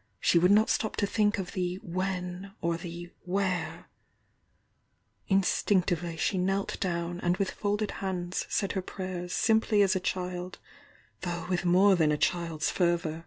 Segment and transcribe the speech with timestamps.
[0.20, 3.86] —she would not stop to think of the "when" or the "where"—
[5.28, 10.58] instinctively she knelt down, and with folded hands said her prayers simply as a child,
[11.22, 13.24] though vith more than a child's fervour.